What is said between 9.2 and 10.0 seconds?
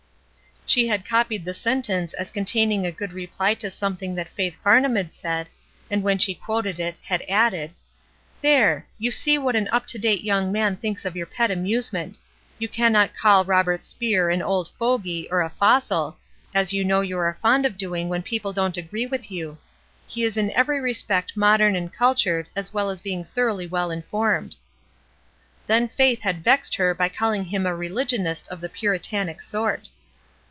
what an 'up to